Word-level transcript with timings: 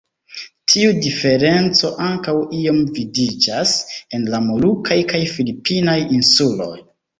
Tiu 0.71 0.93
diferenco 1.01 1.91
ankaŭ 2.05 2.35
iom 2.61 2.81
vidiĝas 2.97 3.75
en 4.19 4.27
la 4.33 4.41
molukaj 4.49 4.99
kaj 5.15 5.23
filipinaj 5.37 5.99
insuloj. 6.19 6.75